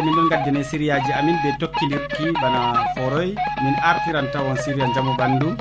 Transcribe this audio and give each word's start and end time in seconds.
hannde 0.00 0.10
min 0.10 0.16
ɗon 0.16 0.28
gaddine 0.30 0.62
sériyaji 0.64 1.12
amin 1.12 1.36
ɓe 1.42 1.50
tokkidirki 1.60 2.32
bana 2.40 2.84
foroy. 2.94 3.34
Min 3.62 3.74
artiran 3.82 4.26
tawon 4.32 4.56
séria 4.56 4.86
jaamu 4.94 5.12
ɓandu. 5.18 5.56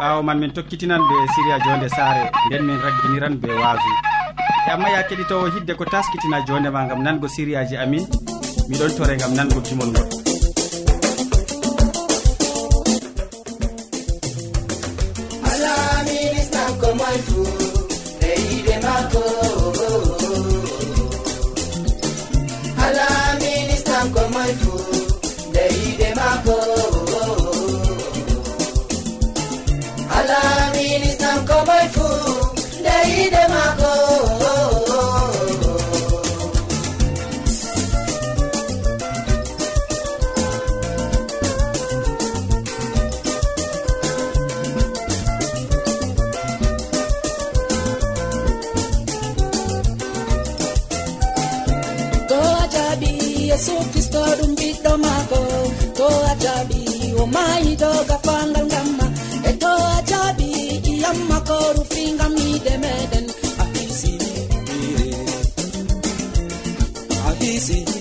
Ɓawo 0.00 0.22
man 0.22 0.38
min 0.38 0.50
tokkitinan 0.52 1.00
ɓe 1.00 1.14
séria 1.34 1.58
jonde 1.64 1.88
saare. 1.88 2.30
Nden 2.46 2.62
min 2.66 2.78
ragginiran 2.80 3.34
ɓe 3.42 3.52
waasu 3.62 3.90
e 4.66 4.70
amma 4.70 4.88
ya 4.90 5.02
keɗitowo 5.02 5.46
hidde 5.54 5.72
ko 5.76 5.84
taskitina 5.84 6.40
jondema 6.46 6.86
gam 6.88 7.02
nango 7.02 7.28
sériyaji 7.28 7.76
amin. 7.76 8.04
Miɗon 8.68 8.96
tore 8.96 9.16
gam 9.16 9.32
nango 9.34 9.60
gimol 9.66 9.88
ngol. 9.92 10.27
yesu 53.58 53.74
kristo 53.92 54.20
ɗum 54.38 54.52
ɓiɗɗo 54.58 54.92
maako. 55.04 55.40
To 55.98 56.06
a 56.30 56.32
jaɓi 56.42 56.80
o 57.22 57.24
mayidoga 57.34 58.16
fangal 58.26 58.66
ngamma 58.70 59.06
e 59.48 59.52
to 59.62 59.70
a 59.94 59.98
jaɓi 60.10 60.48
iyamma 60.90 61.38
ko 61.48 61.56
rufingam 61.76 62.34
yiide 62.42 62.74
meɗen 62.82 63.26
a 63.62 63.64
hisini 63.74 64.32
a 67.28 67.30
hisini 67.40 68.00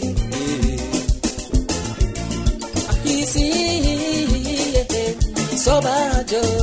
a 2.91 2.93
hisi 3.03 3.45
sobajo 5.63 6.56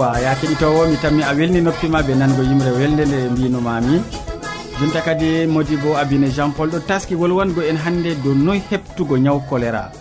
yowa 0.00 0.20
ya 0.20 0.34
keɗitowo 0.34 0.88
mi 0.90 0.96
tammi 0.96 1.22
a 1.22 1.32
welni 1.34 1.60
noppima 1.60 2.00
ɓe 2.02 2.14
nango 2.16 2.42
yimre 2.42 2.70
welde 2.72 3.04
nde 3.04 3.28
mbinomami 3.28 4.00
jonta 4.80 5.00
kadi 5.02 5.46
modi 5.46 5.76
bo 5.76 5.96
abine 5.98 6.30
jean 6.30 6.52
paul 6.52 6.70
ɗo 6.70 6.80
taski 6.86 7.14
wolwango 7.14 7.60
en 7.62 7.76
hannde 7.76 8.14
dow 8.24 8.34
noy 8.34 8.58
heɓtugo 8.70 9.18
ñaw 9.18 9.40
choléra 9.48 9.92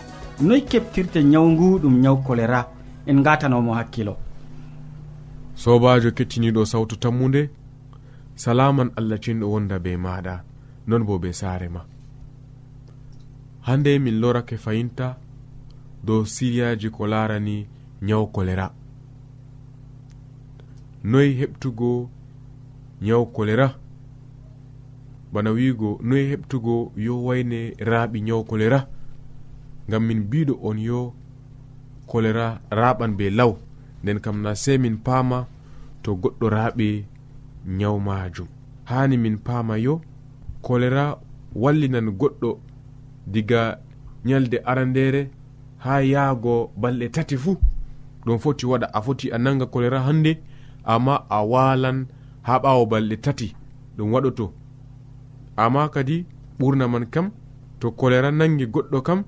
noy 0.42 0.62
keɓtirte 0.62 1.20
ñaw 1.24 1.46
ngu 1.52 1.80
ɗum 1.80 2.00
ñaw 2.00 2.16
choléra 2.26 2.68
en 3.08 3.22
gatanomo 3.24 3.74
hakkilo. 3.74 4.16
Sobajo 5.56 6.12
kettiniɗo 6.12 6.66
sawtu 6.66 6.96
tammude 6.96 7.50
salaman 8.36 8.92
allah 8.96 9.20
cinɗo 9.20 9.46
wonda 9.52 9.80
be 9.80 9.98
maɗa 9.98 10.44
non 10.88 11.04
bo 11.04 11.20
be 11.20 11.34
saare 11.34 11.68
ma. 11.70 11.82
Hande 13.68 14.00
min 14.00 14.20
lorake 14.22 14.58
fayinta 14.58 15.18
dow 16.04 16.24
siriyaji 16.26 16.90
ko 16.90 17.06
larani 17.08 17.68
nyaw 18.02 18.26
choléra 18.32 18.79
noyi 21.04 21.34
heɓtugo 21.40 22.10
ñaw 23.02 23.26
choléra 23.36 23.68
bana 25.34 25.52
wiigo 25.52 26.00
noyi 26.04 26.24
heɓtugo 26.32 26.92
yo 26.96 27.24
wayne 27.26 27.74
raaɓi 27.80 28.22
ñaw 28.22 28.44
choléra 28.50 28.88
ngam 29.88 30.04
min 30.08 30.20
mbiɗo 30.20 30.54
on 30.62 30.78
yo 30.80 31.14
choléra 32.08 32.62
raɓan 32.72 33.16
be 33.18 33.30
law. 33.30 33.58
Nden 34.04 34.20
kam 34.20 34.42
na 34.42 34.56
sey 34.56 34.78
min 34.78 34.98
paama 34.98 35.48
to 36.04 36.16
goɗɗo 36.16 36.50
raaɓi 36.50 37.06
ñaw 37.80 38.00
majum 38.00 38.48
hani 38.86 39.18
min 39.18 39.38
paama 39.38 39.78
yo 39.78 40.02
choléra 40.62 41.18
wallinan 41.56 42.10
goɗɗo 42.20 42.60
diga 43.28 43.80
ñalde 44.26 44.58
arandere 44.66 45.30
ha 45.78 46.02
yaago 46.04 46.72
balɗe 46.78 47.10
tati 47.12 47.38
fuu. 47.38 47.58
Ɗum 48.26 48.40
foti 48.40 48.66
waɗa 48.66 48.88
a 48.94 49.02
foti 49.02 49.32
a 49.32 49.38
nanga 49.38 49.66
choléra 49.66 50.00
hannde 50.08 50.32
amma 50.84 51.26
a 51.30 51.40
walan 51.44 52.08
ha 52.42 52.60
ɓawo 52.64 52.86
balɗe 52.92 53.16
tati 53.22 53.56
ɗum 53.98 54.12
waɗoto. 54.14 54.46
Amma 55.58 55.90
kadi 55.90 56.26
ɓurna 56.60 56.88
man 56.88 57.06
kam 57.14 57.32
to 57.80 57.92
kolera 57.92 58.32
nangi 58.32 58.66
goɗɗo 58.74 59.02
kam 59.08 59.24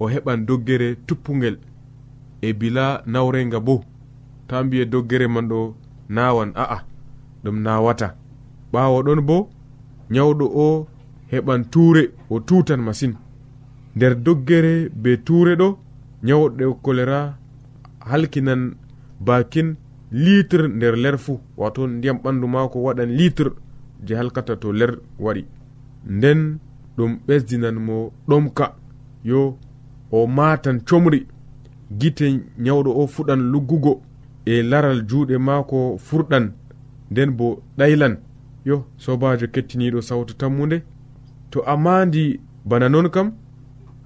o 0.00 0.04
heɓan 0.12 0.46
doggere 0.46 0.88
tuppugel 1.06 1.56
e 2.40 2.52
bila 2.52 3.02
nawrenga 3.06 3.60
bo. 3.60 3.84
Ta 4.48 4.62
mbiye 4.64 4.84
doggere 4.86 5.26
man 5.28 5.48
ɗo 5.48 5.74
nawan 6.08 6.50
a'a 6.62 6.78
ɗum 7.44 7.56
nawata 7.64 8.08
ɓawo 8.72 9.02
ɗon 9.06 9.20
bo 9.28 9.36
nyawɗo 10.10 10.46
o 10.64 10.86
heɓan 11.32 11.64
tuure 11.72 12.02
o 12.30 12.40
tutan 12.40 12.80
masin. 12.86 13.14
Nder 13.96 14.14
doggere 14.24 14.88
be 15.02 15.10
tuure 15.26 15.54
ɗo 15.56 15.68
nyawɗo 16.22 16.74
kolera 16.82 17.38
halkinan 18.10 18.62
bakin 19.20 19.76
litre 20.14 20.68
nder 20.68 20.96
ler 20.96 21.18
fuu 21.18 21.40
wato 21.56 21.86
ndiyam 21.86 22.18
ɓandu 22.24 22.46
maako 22.48 22.82
waɗan 22.82 23.10
litre 23.18 23.50
je 24.06 24.14
halkata 24.14 24.56
to 24.56 24.72
ler 24.72 24.98
waɗi. 25.18 25.44
Nden 26.06 26.58
ɗum 26.96 27.18
ɓesdinan 27.26 27.74
mo 27.86 28.12
ɗomka. 28.28 28.74
Yo 29.24 29.58
o 30.10 30.26
matan 30.26 30.80
comri. 30.88 31.26
Gite 31.98 32.26
nyawɗo 32.58 32.90
o 33.00 33.06
fuɗan 33.06 33.40
luggugo. 33.52 34.02
E 34.46 34.62
laral 34.62 35.02
juuɗe 35.08 35.38
maako 35.38 35.98
furɗan. 35.98 36.52
Nden 37.10 37.30
bo 37.36 37.62
ɗaylan. 37.78 38.16
Yo 38.64 38.84
sobajo 38.96 39.46
kettiniɗo 39.46 40.00
sawtu 40.02 40.34
tammude 40.34 40.82
to 41.50 41.60
a 41.66 41.76
mandi 41.76 42.40
bana 42.64 42.88
non 42.88 43.08
kam 43.10 43.32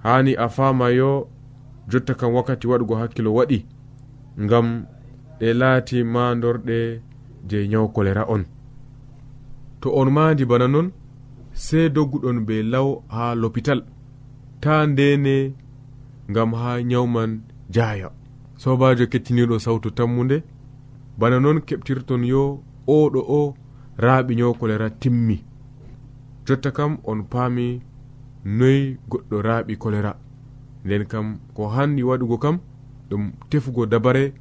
hani 0.03 0.35
a 0.35 0.49
fama 0.49 0.91
yo 0.91 1.27
jotta 1.87 2.13
kam 2.13 2.33
wakkati 2.33 2.67
waɗugo 2.67 2.95
hakkilo 2.95 3.33
waɗi. 3.33 3.65
Ngam 4.39 4.85
ɗe 5.39 5.47
laati 5.59 5.97
mandorɗe 6.13 6.77
je 7.49 7.67
nyaw 7.71 7.87
kolera 7.95 8.23
on. 8.33 8.43
To 9.81 9.87
on 9.99 10.09
mandi 10.15 10.43
bana 10.45 10.67
non 10.67 10.87
sey 11.53 11.89
dogguɗon 11.95 12.39
be 12.47 12.55
law 12.73 12.89
ha 13.15 13.23
lopital 13.41 13.81
ta 14.61 14.73
ndene 14.91 15.35
ngam 16.29 16.51
ha 16.59 16.71
nyawman 16.89 17.31
jaya 17.75 18.09
sobajo 18.61 19.05
kettiniɗo 19.11 19.55
sawtu 19.65 19.89
tammude 19.97 20.37
bana 21.19 21.37
non 21.39 21.57
keɓtirton 21.67 22.23
yo 22.33 22.41
oɗo 22.87 23.21
o 23.39 23.41
raaɓi 24.03 24.35
nyaw 24.35 24.53
kolera 24.59 24.89
timmi. 25.01 25.37
Jotta 26.45 26.71
kam 26.71 26.91
on 27.03 27.19
paami 27.31 27.65
noyi 28.45 28.97
goɗɗo 29.09 29.35
raaɓi 29.47 29.73
kolera. 29.77 30.11
Nden 30.85 31.03
kam 31.11 31.27
ko 31.55 31.61
hanndi 31.75 32.01
waɗugo 32.09 32.37
kam 32.37 32.55
ɗum 33.09 33.23
tefugo 33.49 33.85
dabare 33.85 34.33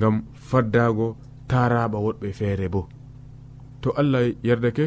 gam 0.00 0.22
faddago 0.34 1.16
taraɓa 1.48 1.98
woɗɓe 2.04 2.28
feere 2.38 2.68
bo. 2.68 2.88
To 3.82 3.90
allah 4.00 4.22
yerdake 4.42 4.86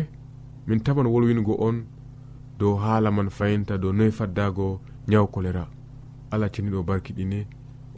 min 0.68 0.80
taman 0.86 1.08
wolwingo 1.08 1.56
on 1.68 1.86
dow 2.60 2.76
haala 2.84 3.10
man 3.12 3.30
fayinta 3.30 3.78
dow 3.82 3.92
noyi 3.94 4.12
faddago 4.12 4.82
nyawu 5.08 5.28
choléra 5.34 5.64
allah 6.32 6.50
ceniɗo 6.54 6.84
barkiɗine 6.84 7.40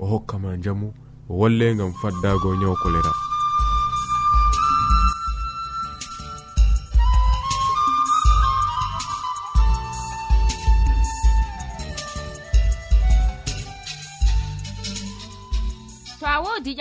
o 0.02 0.06
hokkama 0.12 0.58
jamu 0.64 0.88
o 1.30 1.34
walle 1.42 1.76
gam 1.78 1.92
faddago 2.02 2.56
nyawu 2.56 2.76
choléra 2.84 3.31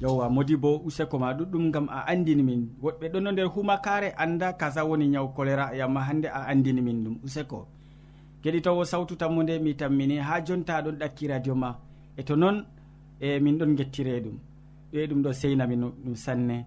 yewwa 0.00 0.28
modi 0.30 0.56
bo 0.56 0.76
useko 0.84 1.18
ma 1.18 1.32
ɗuɗɗum 1.32 1.70
gam 1.72 1.86
a 1.88 2.04
andini 2.10 2.42
min. 2.42 2.62
Woɗɓe 2.82 3.06
ɗon 3.12 3.22
no 3.24 3.30
nder 3.32 3.48
humakare 3.54 4.08
anda 4.16 4.52
kaza 4.52 4.84
woni 4.84 5.08
nyaw 5.08 5.26
choléra 5.34 5.72
yamma 5.74 6.00
hande 6.08 6.28
a 6.28 6.40
andini 6.52 6.80
min 6.82 7.04
ɗum 7.04 7.16
useko. 7.24 7.66
Keɗitowo 8.42 8.84
sawtu 8.84 9.16
tammu 9.16 9.42
nde 9.42 9.58
mi 9.58 9.74
tammini 9.74 10.16
ha 10.18 10.40
jonta 10.46 10.82
ɗon 10.84 10.96
ɗakki 11.00 11.26
radio 11.28 11.54
ma. 11.54 11.70
E 12.16 12.22
to 12.22 12.36
noon 12.36 12.64
e 13.20 13.40
min 13.40 13.56
ɗon 13.58 13.74
gettire 13.76 14.20
ɗum. 14.24 14.36
Ɗoe 14.92 15.06
ɗum 15.08 15.22
ɗo 15.24 15.32
seynami 15.32 15.76
ɗum 15.76 16.14
sanne. 16.14 16.66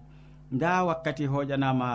Nda 0.52 0.84
wakkati 0.84 1.24
hoƴanama 1.26 1.88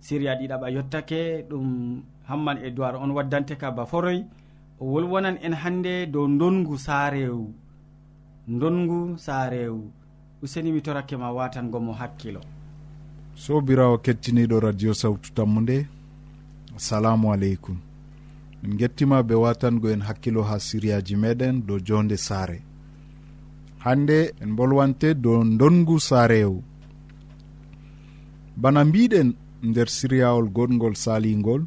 siriya 0.00 0.34
ɗiɗaɓa 0.38 0.70
yottake 0.70 1.20
ɗum 1.50 2.02
hamman 2.28 2.58
e 2.64 2.70
dowar 2.70 2.94
on 2.96 3.10
waddante 3.10 3.56
ka 3.58 3.70
ba 3.70 3.84
foroy. 3.86 4.24
O 4.80 4.84
wolwonan 4.92 5.36
en 5.42 5.54
hande 5.54 6.06
dow 6.12 6.26
dongu 6.28 6.78
saarewu. 6.78 7.52
Dongu 8.46 9.18
saarewu. 9.18 9.90
useni 10.44 10.72
mi 10.72 10.80
torake 10.80 11.16
ma 11.16 11.32
watangomo 11.32 11.92
hakkilo. 11.92 12.40
Sobirawo 13.34 13.98
kettiniɗo 13.98 14.60
radio 14.60 14.94
sawtu 14.94 15.32
tammu 15.32 15.60
nde 15.60 15.86
assalamu 16.76 17.32
aleykum. 17.32 17.76
Min 18.62 18.76
gettima 18.76 19.22
be 19.22 19.34
watango 19.34 19.88
en 19.90 20.00
hakkilo 20.08 20.42
ha 20.42 20.56
siriyaji 20.66 21.16
meɗen 21.16 21.62
dow 21.66 21.78
jonde 21.86 22.16
saare. 22.16 22.58
Hande 23.84 24.34
en 24.42 24.50
bolwante 24.56 25.14
dow 25.14 25.44
dongu 25.60 25.96
saarewu 26.00 26.62
bana 28.56 28.84
mbiɗen 28.84 29.28
nder 29.62 29.88
siriyawol 29.96 30.48
goɗgol 30.56 30.94
salingol 31.04 31.62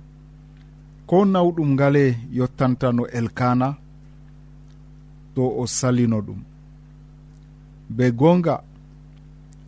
ko 1.10 1.18
nawɗum 1.26 1.70
ngale 1.74 2.04
yottantano 2.38 3.04
elkana 3.18 3.68
to 5.36 5.44
o 5.62 5.64
salino 5.68 6.20
ɗum. 6.28 6.42
be 7.90 8.12
gonga 8.12 8.64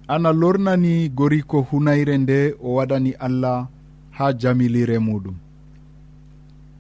ana 0.08 0.32
lornani 0.34 1.10
goriko 1.10 1.62
hunayre 1.62 2.18
nde 2.18 2.56
o 2.64 2.74
waɗani 2.76 3.12
allah 3.20 3.68
ha 4.12 4.34
jamilire 4.34 5.00
muɗum. 5.00 5.36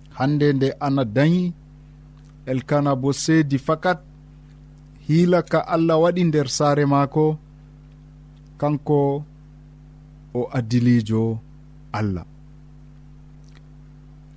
Hande 0.09 0.53
nde 0.53 0.71
ana 0.79 1.03
dañi 1.05 1.53
elkana 2.45 2.95
bo 2.95 3.13
seedi 3.13 3.57
fakat 3.57 3.99
hiila 5.07 5.41
ka 5.51 5.59
allah 5.67 5.97
waɗi 6.03 6.23
nder 6.23 6.47
saare 6.57 6.85
maako 6.85 7.37
kanko 8.57 9.23
o 10.33 10.41
adilijo 10.57 11.39
allah. 11.91 12.25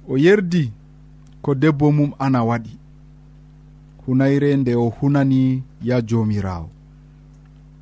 O 0.08 0.16
yerdi 0.18 0.72
ko 1.42 1.54
debbo 1.54 1.86
mum 1.92 2.12
ana 2.18 2.40
waɗi 2.44 2.72
hunayre 4.06 4.56
nde 4.56 4.74
o 4.74 4.88
hunani 4.88 5.62
ya 5.82 6.00
jomirawo 6.00 6.68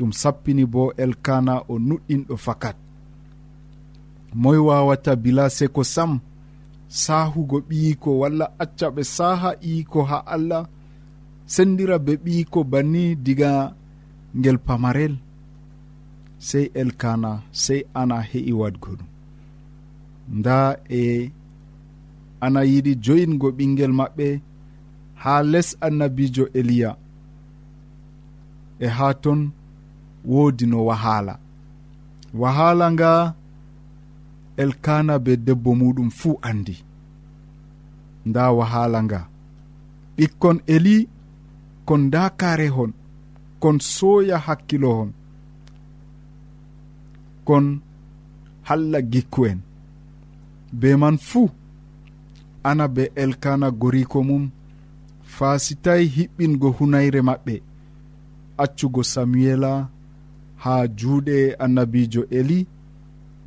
ɗum 0.01 0.13
sappini 0.21 0.65
bo 0.73 0.83
elkana 1.05 1.55
o 1.69 1.75
nuɗɗinɗo 1.89 2.35
fakat. 2.47 2.77
Moy 4.43 4.59
wawata 4.67 5.13
bila 5.23 5.45
seko 5.57 5.83
sam 5.95 6.13
sahugo 7.03 7.57
ɓiyiko 7.69 8.11
walla 8.21 8.47
acca 8.63 8.87
ɓe 8.95 9.03
saha 9.17 9.51
iyiko 9.69 10.01
ha 10.11 10.19
allah 10.35 10.65
sendira 11.55 11.97
be 12.05 12.13
ɓiyiko 12.25 12.59
banni 12.73 13.05
diga 13.25 13.51
ngel 14.39 14.59
pamarel 14.67 15.15
sey 16.49 16.67
elkana 16.81 17.31
sey 17.63 17.81
ana 18.01 18.17
heƴi 18.31 18.53
wadgo 18.61 18.91
ɗum. 18.99 19.09
Nda 20.39 20.57
e 21.01 21.31
ana 22.45 22.61
yiɗi 22.71 22.93
joyingo 23.05 23.49
ɓinguel 23.57 23.93
maɓɓe 24.01 24.27
ha 25.23 25.33
les 25.53 25.69
annabijo 25.87 26.45
eliya 26.59 26.91
e 28.81 28.87
ha 28.97 29.09
ton 29.23 29.41
woodi 30.25 30.67
no 30.67 30.85
wahaala. 30.87 31.39
Wahaala 32.35 32.93
nga 32.93 33.35
elkana 34.57 35.19
be 35.19 35.37
debbo 35.37 35.71
muɗum 35.75 36.11
fuu 36.19 36.39
andi 36.49 36.77
nda 38.27 38.43
wahaala 38.59 38.99
nga. 39.07 39.21
Ɓikkon 40.17 40.59
eli 40.75 40.97
kon 41.87 42.03
dakare 42.13 42.69
hon 42.77 42.93
kon 43.63 43.79
sooya 43.95 44.37
hakkilohon 44.47 45.11
kon 47.47 47.67
halla 48.69 48.99
gikku 49.13 49.41
en. 49.51 49.61
Be 50.81 50.97
man 50.97 51.17
fuu 51.29 51.51
ana 52.69 52.89
be 52.89 53.05
elkana 53.23 53.69
goriko 53.81 54.19
mum 54.29 54.45
fasitay 55.37 56.03
hiɓɓingo 56.15 56.69
hunayre 56.77 57.21
maɓɓe 57.29 57.55
accugo 58.63 59.03
samuela 59.13 59.73
ha 60.63 60.75
juuɗe 60.99 61.37
annabijo 61.65 62.23
eli 62.39 62.59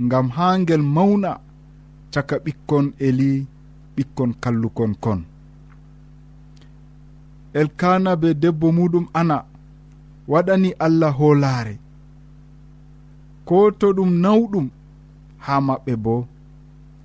ngam 0.05 0.27
ha 0.35 0.45
ngel 0.61 0.83
mawna 0.95 1.31
caka 2.13 2.35
ɓikkon 2.45 2.85
eli 3.07 3.29
ɓikkon 3.95 4.31
kallukon 4.43 4.91
kon. 5.03 5.19
Elkana 7.59 8.11
be 8.21 8.29
debbo 8.41 8.67
muɗum 8.77 9.05
ana 9.19 9.37
waɗani 10.31 10.69
allah 10.85 11.11
hoolaare. 11.19 11.75
Ko 13.47 13.57
to 13.79 13.87
ɗum 13.97 14.11
nawɗum 14.23 14.67
ha 15.45 15.53
maɓɓe 15.67 15.93
bo 16.03 16.15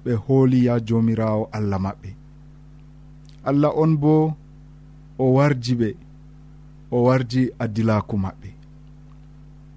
ɓe 0.05 0.13
hooli 0.25 0.59
ya 0.67 0.75
jomirawo 0.87 1.45
allah 1.57 1.79
maɓɓe. 1.85 2.11
Allah 3.49 3.73
on 3.83 3.93
bo 4.03 4.13
o 5.19 5.25
warji 5.37 5.73
ɓe 5.81 5.89
o 6.95 6.97
warji 7.07 7.43
addilaku 7.63 8.15
maɓɓe. 8.25 8.49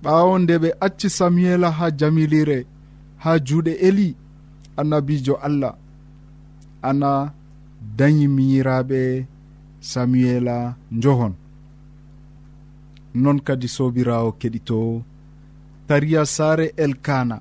ɓawo 0.03 0.33
nde 0.41 0.53
ɓe 0.63 0.69
acci 0.85 1.07
samuela 1.17 1.67
ha 1.77 1.85
jamilire 1.99 2.57
ha 3.23 3.31
juuɗe 3.45 3.71
eli 3.87 4.07
annabijo 4.79 5.35
allah. 5.47 5.73
Ana 6.89 7.11
dañi 7.97 8.25
miyiraɓe 8.35 8.99
samuela 9.91 10.55
njohon. 10.97 11.33
Non 13.21 13.37
kadi 13.47 13.67
sobirawo 13.75 14.29
keɗito 14.39 14.77
tariya 15.87 16.21
saare 16.35 16.65
elkana 16.83 17.37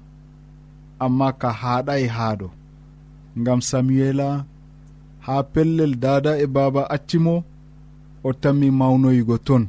amma 1.05 1.29
ka 1.41 1.51
haaɗa 1.61 1.93
e 2.05 2.07
haaɗo 2.17 2.49
ngam 3.41 3.61
samuela 3.71 4.29
ha 5.27 5.35
pellel 5.53 5.93
dada 6.05 6.33
e 6.45 6.47
baba 6.55 6.83
accimo 6.95 7.35
o 8.29 8.31
tammi 8.43 8.69
mawnoygo 8.79 9.37
ton. 9.47 9.65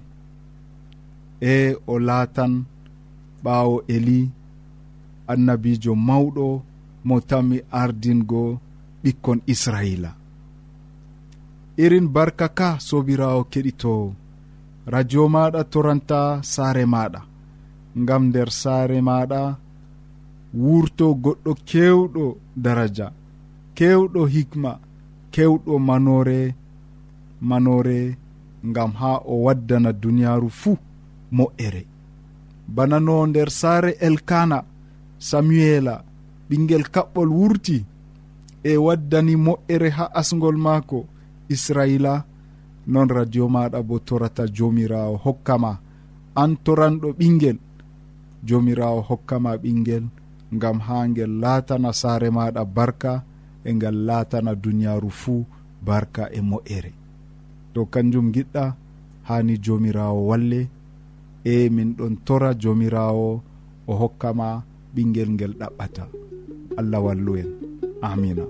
E 1.53 1.75
o 1.87 1.95
laatan 2.07 2.53
ɓaawo 3.43 3.75
eli 3.95 4.19
annabijo 5.31 5.93
mawɗo 6.07 6.45
mo 7.07 7.15
tami 7.29 7.57
ardingo 7.81 8.43
ɓikkon 9.03 9.39
israila. 9.53 10.11
Irin 11.83 12.07
barka 12.15 12.47
ka 12.57 12.69
sobirawo 12.87 13.41
keɗitowo 13.51 14.07
radio 14.93 15.21
maɗa 15.33 15.61
toranta 15.71 16.19
saare 16.53 16.83
maɗa. 16.93 17.21
Ngam 18.01 18.23
nder 18.29 18.49
saare 18.61 18.97
maɗa 19.09 19.41
wurto 20.53 21.05
goɗɗo 21.23 21.51
kewɗo 21.69 22.25
daraja 22.63 23.07
kewɗo 23.77 24.21
hikma 24.33 24.71
kewɗo 25.33 25.73
manore 25.87 26.39
manore 27.49 27.99
ngam 28.69 28.91
ha 28.99 29.11
o 29.31 29.33
waddana 29.45 29.91
duniyaru 30.01 30.49
fuu 30.59 30.77
moƴƴere 31.37 31.81
bana 32.75 32.97
no 32.99 33.15
nder 33.29 33.49
saare 33.59 33.91
elkana 34.07 34.59
samuela 35.29 35.95
ɓinguel 36.49 36.85
kaɓɓol 36.93 37.29
wurti 37.39 37.77
e 38.63 38.73
waddani 38.85 39.35
moƴƴere 39.45 39.89
ha 39.97 40.05
asgol 40.19 40.57
maako 40.65 40.99
israila. 41.49 42.13
Non 42.87 43.09
radio 43.09 43.45
maɗa 43.47 43.79
bo 43.87 43.99
torata 43.99 44.43
jomirawo 44.47 45.15
hokkama. 45.23 45.71
An 46.35 46.51
toranɗo 46.63 47.07
ɓinguel 47.19 47.57
jomirawo 48.47 49.01
hokkama 49.09 49.51
ɓinguel 49.63 50.05
gam 50.61 50.77
ha 50.79 51.07
guel 51.15 51.33
laatana 51.41 51.93
saare 51.93 52.29
maɗa 52.37 52.65
barka 52.65 53.23
e 53.63 53.73
ngal 53.73 53.95
laatana 54.07 54.51
duniyaru 54.63 55.09
fuu 55.09 55.45
barka 55.87 56.23
e 56.33 56.39
moƴƴere. 56.41 56.91
To 57.73 57.85
kanjum 57.93 58.27
giɗɗa 58.35 58.65
hani 59.27 59.53
jomirawo 59.65 60.19
walle 60.29 60.61
e 61.43 61.69
min 61.69 61.93
ɗon 61.97 62.15
tora 62.25 62.53
jomirawo 62.61 63.41
o 63.87 63.93
hokkama 64.01 64.63
ɓinguel 64.93 65.29
ngel 65.35 65.53
ɗaɓɓata. 65.59 66.03
Allah 66.79 66.99
wallu 67.05 67.35
en 67.41 67.49
amina. 68.01 68.43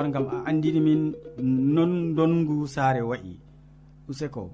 amadou 0.00 0.12
war 0.12 0.12
gam 0.12 0.26
a 0.46 0.48
andini 0.50 0.80
min 0.80 1.14
non 1.74 2.14
dongu 2.16 2.66
saare 2.74 3.02
wayi 3.02 3.34
useko 4.08 4.50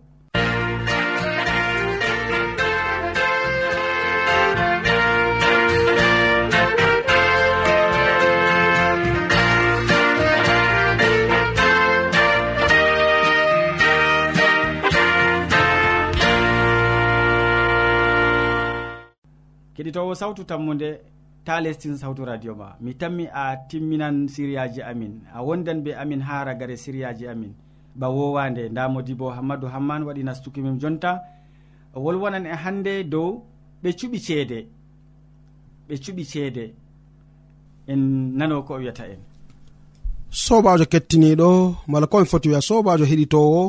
keɗitowo 19.75 20.15
sawtu 20.21 20.43
tammude 20.45 20.91
ta 21.47 21.61
lestin 21.65 21.95
sawtu 21.97 22.23
radio 22.31 22.53
ma 22.61 22.69
mi 22.85 22.93
tammi 23.01 23.25
a 23.43 23.45
timminan 23.71 24.17
siriyaji 24.35 24.81
amin. 24.91 25.13
A 25.37 25.39
wondan 25.47 25.79
be 25.85 25.91
amin 26.03 26.21
ha 26.29 26.37
ragare 26.49 26.77
siriyaji 26.85 27.25
amin. 27.33 27.53
Ba 28.01 28.07
wowande 28.17 28.63
nda 28.73 28.83
modi 28.95 29.15
bo 29.21 29.27
hammadou 29.37 29.69
hamman 29.75 30.03
waɗi 30.09 30.23
nastuki 30.29 30.61
min 30.65 30.77
jonta. 30.83 31.13
O 31.97 31.99
wolwonan 32.05 32.47
e 32.47 32.55
hande 32.65 32.93
dow 33.13 33.29
ɓe 33.83 33.89
cuɓi 33.99 34.19
ceede. 34.27 34.59
Ɓe 35.89 35.95
cuɓi 36.05 36.23
ceede. 36.33 36.65
En 37.93 38.01
nano 38.39 38.57
ko 38.67 38.73
o 38.75 38.79
wiyata 38.81 39.05
en. 39.15 39.21
Sobajo 40.45 40.85
kettiniɗo 40.93 41.49
mala 41.91 42.07
komi 42.13 42.27
foti 42.31 42.49
wiya 42.51 42.61
sobajo 42.69 43.05
heɗitowo. 43.11 43.63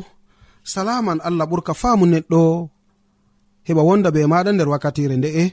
Salaman 0.73 1.19
allah 1.27 1.45
ɓurka 1.51 1.73
faamu 1.81 2.05
neɗɗo. 2.13 2.41
Heɓa 3.67 3.81
wonda 3.87 4.09
be 4.15 4.19
maɗa 4.31 4.49
nder 4.53 4.69
wakkatire 4.73 5.15
nde'e 5.17 5.43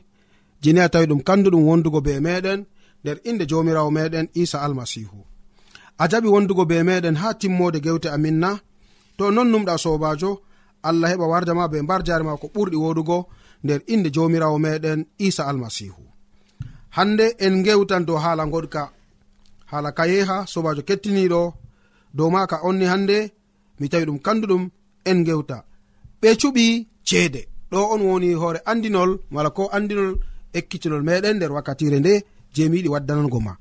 jini 0.62 0.80
a 0.80 0.88
tawi 0.92 1.06
ɗum 1.10 1.20
kanduɗum 1.28 1.62
wondugo 1.68 2.00
be 2.06 2.12
meɗen 2.26 2.60
nder 3.02 3.18
inde 3.28 3.44
jomirawo 3.50 3.90
meɗen 3.96 4.26
isa 4.42 4.58
almasihu. 4.66 5.18
A 6.02 6.04
jaɓi 6.10 6.28
wondugo 6.34 6.64
be 6.70 6.76
meɗen 6.88 7.16
ha 7.20 7.28
timmode 7.40 7.78
gewte 7.84 8.08
amin 8.16 8.36
na 8.42 8.50
to 9.16 9.24
non 9.34 9.48
numɗa 9.52 9.74
sobajo 9.84 10.30
allah 10.88 11.08
heɓa 11.12 11.26
wardama 11.32 11.64
be 11.72 11.78
mbar 11.84 12.00
jare 12.06 12.24
ma 12.24 12.36
ko 12.42 12.46
ɓurɗi 12.54 12.76
woɗugo 12.84 13.18
nder 13.64 13.80
inde 13.92 14.08
jomirawo 14.14 14.56
meɗen 14.64 15.00
isa 15.26 15.42
almasihu. 15.50 16.02
Hande 16.96 17.26
en 17.44 17.54
gewtan 17.66 18.04
dow 18.06 18.16
haala 18.24 18.44
goɗka 18.52 18.82
haala 19.70 19.90
kayeha 19.98 20.36
sobajo 20.52 20.82
kettiniɗo 20.88 21.40
dow 22.16 22.28
maka 22.34 22.56
onni 22.68 22.84
hande 22.92 23.16
mi 23.80 23.86
tawi 23.92 24.04
ɗum 24.08 24.18
kanduɗum 24.26 24.62
en 25.10 25.18
gewta. 25.26 25.56
Ɓe 26.20 26.28
cuɓi 26.40 26.66
ceede 27.08 27.40
ɗo 27.70 27.78
on 27.94 28.02
woni 28.08 28.28
hoore 28.40 28.60
andinol 28.70 29.10
mala 29.34 29.50
ko 29.56 29.62
andinol 29.76 30.12
ekkitinol 30.58 31.02
meɗen 31.08 31.36
nder 31.36 31.52
wakkatire 31.56 31.98
nde 32.00 32.12
je 32.54 32.68
mi 32.68 32.76
yiɗi 32.78 32.88
waddanango 32.94 33.40
ma. 33.46 33.52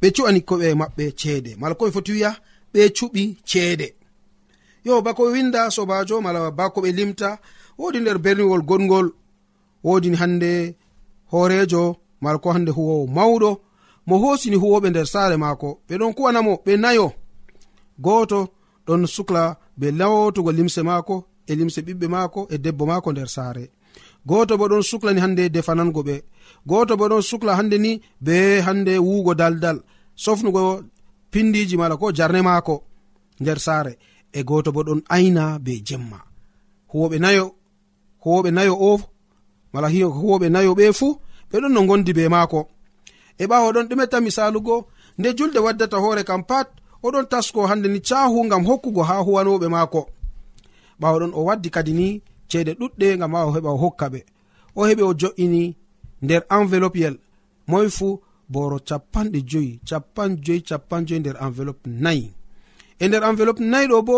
Ɓe 0.00 0.06
cu'ani 0.14 0.40
koɓe 0.48 0.66
maɓɓe 0.80 1.04
ceede. 1.20 1.50
Mala 1.60 1.74
koɓe 1.78 1.90
foti 1.94 2.12
wiya 2.16 2.30
ɓe 2.72 2.80
cuɓi 2.96 3.22
ceede. 3.50 3.88
Yo 4.86 5.02
bako 5.02 5.22
ɓe 5.24 5.30
winda 5.34 5.60
sobajo 5.76 6.16
mala 6.24 6.50
bako 6.58 6.78
ɓe 6.84 6.90
limta 6.98 7.28
wodi 7.78 7.98
nder 8.00 8.18
berniwol 8.24 8.62
goɗgol 8.68 9.06
wodini 9.86 10.16
hande 10.16 10.50
horejo 11.32 11.82
mala 12.22 12.38
ko 12.38 12.48
hande 12.54 12.70
huwowo 12.76 13.06
mawɗo. 13.16 13.50
Mo 14.06 14.14
hosini 14.22 14.56
huwoɓe 14.56 14.88
nder 14.90 15.06
saare 15.06 15.36
maako 15.36 15.68
ɓe 15.88 15.94
ɗon 16.00 16.12
kuwanamo 16.16 16.52
ɓe 16.64 16.72
nayo. 16.82 17.12
Goto 17.98 18.48
ɗon 18.86 19.06
sukla 19.06 19.42
be 19.78 19.86
lawotugo 19.98 20.50
limse 20.52 20.82
maako 20.82 21.24
e 21.46 21.52
limse 21.58 21.80
ɓiɓɓe 21.86 22.06
maako 22.08 22.40
e 22.50 22.58
debbo 22.58 22.86
maako 22.86 23.12
nder 23.12 23.28
saare. 23.28 23.64
goto 24.26 24.56
bo 24.58 24.68
ɗon 24.68 24.82
suklani 24.82 25.20
hande 25.20 25.48
defanango 25.48 26.02
ɓe. 26.02 26.22
Goto 26.66 26.96
bo 26.96 27.08
ɗon 27.08 27.22
sukla 27.22 27.56
hande 27.56 27.78
ni 27.78 28.00
be 28.20 28.60
hande 28.60 28.98
wuugo 28.98 29.34
daldal. 29.34 29.78
Sofnugo 30.14 30.82
pindiji 31.30 31.76
mala 31.76 31.96
ko 31.96 32.12
jarne 32.12 32.42
maako 32.42 32.84
nder 33.40 33.58
saare. 33.58 33.98
E 34.32 34.42
goto 34.44 34.72
bo 34.72 34.82
ɗon 34.82 35.00
aina 35.08 35.58
be 35.58 35.72
jemma. 35.86 36.18
Huwoɓe 36.92 37.18
nayo 37.18 37.54
huwoɓe 38.24 38.50
nayo 38.50 38.74
o 38.74 39.00
mala 39.72 39.88
huwoɓe 39.88 40.48
nayo 40.50 40.74
ɓe 40.74 40.92
fuu 40.98 41.18
ɓeɗon 41.50 41.72
no 41.72 41.86
gondi 41.86 42.12
be 42.12 42.28
maako. 42.28 42.60
E 43.38 43.44
ɓawo 43.46 43.72
ɗon 43.74 43.88
ɗumeta 43.88 44.20
misalugo 44.20 44.76
nde 45.18 45.28
julde 45.36 45.58
waddata 45.58 45.96
hoore 46.02 46.24
kam 46.24 46.42
pat 46.44 46.68
oɗon 47.02 47.26
tasko 47.30 47.66
hande 47.66 47.88
ni 47.88 48.00
cahu 48.00 48.48
gam 48.50 48.64
hokkugo 48.68 49.02
ha 49.08 49.14
huwanoɓe 49.26 49.68
maako. 49.68 50.00
Ɓawo 51.00 51.16
ɗon 51.20 51.32
o 51.34 51.40
waddi 51.48 51.70
kadi 51.70 51.92
ni 51.92 52.22
ceede 52.50 52.72
ɗuɗɗe 52.80 53.06
gam 53.18 53.32
ha 53.34 53.46
o 53.46 53.50
heɓa 53.54 53.70
o 53.76 53.76
hokka 53.84 54.06
ɓe. 54.12 54.20
O 54.78 54.80
heɓi 54.88 55.02
o 55.02 55.12
jo'ini 55.20 55.76
nder 56.22 56.42
enveloppe 56.50 56.98
yel. 57.04 57.16
Moy 57.66 57.88
fu 57.96 58.20
boro 58.48 58.78
capanɗe 58.88 59.38
joyi 59.50 59.80
capan 59.88 60.30
joyi 60.44 60.60
capan 60.68 61.06
joyi 61.06 61.20
nder 61.20 61.36
enveloppe 61.44 61.86
nayi. 62.04 62.32
E 63.02 63.08
nder 63.08 63.22
enveloppe 63.28 63.62
nayi 63.72 63.86
ɗo 63.88 64.02
bo 64.08 64.16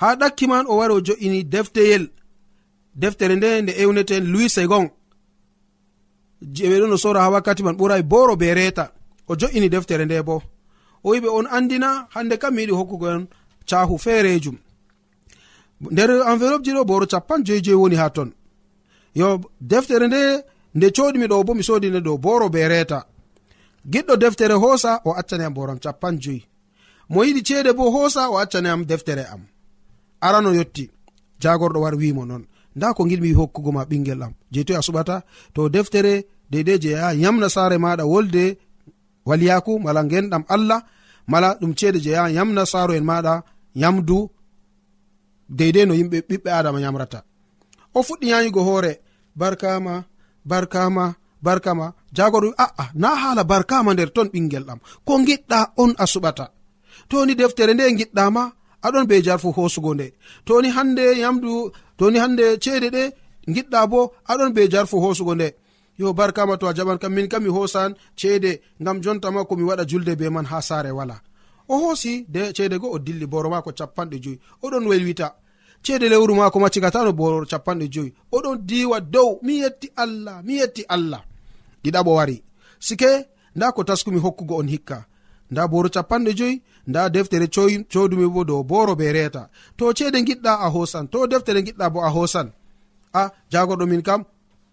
ha 0.00 0.16
ɗakki 0.20 0.46
man 0.48 0.64
o 0.68 0.76
wari 0.78 0.92
o 0.94 1.00
jo'ini 1.06 1.44
defteyel 1.44 2.04
deftere 2.94 3.34
nde 3.36 3.62
nde 3.62 3.72
ewneten 3.82 4.24
louis 4.32 4.48
segon. 4.56 4.86
Je 6.54 6.64
ɓe 6.70 6.76
ɗon 6.80 6.92
o 6.92 6.96
sora 6.96 7.20
ha 7.24 7.30
wakkati 7.30 7.62
man 7.62 7.76
ɓuray 7.76 8.02
boro 8.02 8.36
be 8.36 8.54
reta 8.54 8.84
o 9.28 9.36
jo'ini 9.40 9.68
deftere 9.68 10.04
nde 10.04 10.22
bo. 10.22 10.42
O 11.04 11.10
wiɓe 11.12 11.28
on 11.28 11.46
andina 11.56 12.08
hande 12.14 12.36
kam 12.38 12.54
mi 12.54 12.62
yiɗi 12.62 12.74
hokkugo 12.78 13.06
en 13.14 13.22
cahu 13.68 13.98
feerejum 13.98 14.56
nder 15.80 16.10
enveloppe 16.30 16.64
ji 16.64 16.72
ɗo 16.76 16.84
boro 16.84 17.06
capan 17.06 17.44
joyi 17.44 17.60
joyi 17.62 17.76
woni 17.82 17.96
ha 17.96 18.10
ton. 18.10 18.30
Yo 19.14 19.40
deftere 19.60 20.06
nde 20.08 20.20
nde 20.74 20.86
coɗimi 20.96 21.26
ɗo 21.30 21.44
bo 21.46 21.54
mi 21.54 21.62
sodine 21.62 22.00
dow 22.00 22.18
boro 22.18 22.48
be 22.48 22.68
reta 22.68 23.06
giɗɗo 23.92 24.16
deftere 24.16 24.54
hoosa 24.54 25.00
o 25.04 25.10
accaniyam 25.20 25.54
boram 25.54 25.78
capan 25.78 26.14
joyi 26.22 26.42
mo 27.08 27.24
yiɗi 27.24 27.42
ceede 27.46 27.72
bo 27.72 27.90
hoosa 27.90 28.30
o 28.30 28.38
accaniyam 28.38 28.84
deftere 28.84 29.24
am. 29.32 29.42
Arano 30.20 30.52
yotti. 30.52 30.90
Jagorɗo 31.42 31.78
wari 31.80 31.96
wimo 31.96 32.24
noon 32.26 32.44
nda 32.76 32.94
ko 32.94 33.04
giɗmi 33.04 33.32
hokkugo 33.38 33.72
ma 33.72 33.84
ɓingel 33.84 34.22
am. 34.22 34.32
Je 34.52 34.64
toy 34.64 34.76
a 34.76 34.80
suɓata 34.86 35.22
to 35.54 35.68
deftere 35.68 36.26
deidei 36.50 36.78
je 36.82 36.90
yaha 36.90 37.12
yamna 37.14 37.48
saare 37.48 37.76
maɗa 37.78 38.04
wolde 38.12 38.58
waliyaku 39.28 39.72
mala 39.84 40.02
genɗam 40.10 40.44
allah 40.54 40.80
mala 41.26 41.48
ɗum 41.60 41.72
ceede 41.78 41.98
je 42.04 42.10
yaha 42.10 42.28
yamna 42.36 42.62
saaro 42.66 42.92
en 42.98 43.04
maɗa 43.10 43.34
yamdu 43.82 44.18
deydei 45.58 45.86
no 45.86 45.94
yimɓe 45.94 46.18
ɓiɓɓe 46.28 46.50
adama 46.58 46.80
yamrata 46.84 47.18
o 47.94 48.02
fuɗɗi 48.06 48.26
yayugo 48.32 48.60
hoore 48.68 48.92
barkama 49.40 49.94
barkama 50.50 51.04
barkama. 51.42 51.86
Jagoɗo 52.16 52.48
aa 52.64 52.84
na 52.94 53.08
hala 53.22 53.42
barkama 53.50 53.90
nder 53.94 54.10
ton 54.14 54.28
ɓingel 54.32 54.64
ɗam. 54.68 54.78
Ko 55.06 55.12
giɗɗa 55.26 55.58
on 55.82 55.90
a 55.98 56.04
suɓata. 56.12 56.44
Toni 57.08 57.34
deftere 57.40 57.72
nde 57.74 57.84
giɗɗama 57.98 58.42
aɗon 58.86 59.06
be 59.08 59.16
jarfu 59.26 59.48
hosugo 59.56 59.90
nde. 59.94 60.06
Toni 60.46 60.68
hande 60.76 61.04
yamdu 61.22 61.52
toni 61.98 62.18
hande 62.22 62.44
ceede 62.62 62.88
ɗe 62.96 63.02
giɗɗa 63.54 63.80
bo 63.90 64.00
aɗon 64.32 64.50
be 64.56 64.62
jarfu 64.72 64.96
hosugo 65.04 65.34
nde. 65.34 65.48
Yo 66.00 66.12
barkama 66.18 66.54
to 66.60 66.66
a 66.68 66.72
jaɓan 66.76 66.98
kam 67.02 67.12
min 67.14 67.28
kam 67.28 67.42
mi 67.44 67.50
hosan 67.56 67.90
ceede. 68.20 68.52
Ngam 68.82 68.96
jontama 69.04 69.44
komi 69.48 69.64
waɗa 69.68 69.84
julde 69.90 70.12
be 70.18 70.26
man 70.30 70.44
ha 70.50 70.58
saare 70.60 70.90
wala. 70.98 71.16
o 71.72 71.78
hoosi 71.78 72.26
ceede 72.56 72.78
go 72.78 72.90
o 72.94 72.98
dilli 72.98 73.26
boro 73.26 73.48
maako 73.50 73.70
capanɗe 73.78 74.16
joyi. 74.24 74.38
Oɗon 74.64 74.86
welwita. 74.90 75.28
Ceede 75.84 76.08
lewru 76.08 76.34
maako 76.34 76.58
ma 76.60 76.68
cigatano 76.74 77.12
boro 77.12 77.46
capanɗe 77.46 77.86
joyi. 77.94 78.10
Oɗon 78.36 78.56
diwa 78.68 79.00
dow. 79.00 79.38
Mi 79.42 79.54
yetti 79.62 79.88
allah 80.02 80.36
mi 80.46 80.54
yetti 80.60 80.82
allah. 80.94 81.22
Ɗiɗaɓo 81.84 82.10
wari. 82.18 82.36
Sike 82.86 83.10
nda 83.56 83.72
ko 83.72 83.84
taskumi 83.84 84.18
hokkugo 84.24 84.54
on 84.60 84.68
hikka. 84.68 84.98
Nda 85.50 85.62
boro 85.68 85.88
capanɗe 85.88 86.30
joyi 86.38 86.62
nda 86.88 87.08
deftere 87.14 87.46
codumi 87.92 88.26
bo 88.34 88.44
dow 88.44 88.62
boro 88.64 88.94
be 88.96 89.12
reeta. 89.12 89.48
To 89.76 89.92
ceede 89.94 90.18
giɗɗa 90.26 90.52
a 90.66 90.68
hosan 90.74 91.06
to 91.12 91.26
deftere 91.26 91.60
giɗɗa 91.66 91.86
bo 91.92 92.00
a 92.02 92.10
hosan 92.16 92.48
a 93.12 93.30
jagoɗo 93.52 93.86
min 93.86 94.02
kam 94.02 94.24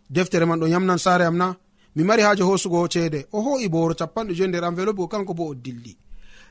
deftere 0.10 0.46
man 0.46 0.60
ɗo 0.60 0.68
yamnan 0.68 0.98
saare 0.98 1.26
am 1.26 1.38
na 1.38 1.56
mi 1.96 2.04
mari 2.04 2.22
haaje 2.24 2.44
hosugo 2.44 2.88
ceede. 2.94 3.28
O 3.32 3.42
ho'i 3.42 3.70
boro 3.70 3.94
capanɗe 3.94 4.34
joyi 4.38 4.48
nder 4.50 4.64
enveloppe 4.64 4.98
go 4.98 5.08
kanko 5.08 5.34
bo 5.34 5.46
o 5.52 5.54
dilli. 5.56 5.94